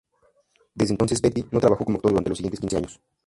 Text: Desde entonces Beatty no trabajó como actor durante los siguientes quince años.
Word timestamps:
Desde 0.73 0.93
entonces 0.95 1.21
Beatty 1.21 1.45
no 1.51 1.59
trabajó 1.59 1.85
como 1.85 1.97
actor 1.97 2.09
durante 2.13 2.31
los 2.31 2.39
siguientes 2.39 2.59
quince 2.59 2.77
años. 2.77 2.99